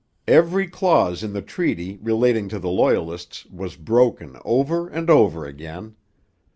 [0.27, 5.95] Every clause in the treaty relating to the Loyalists was broken over and over again.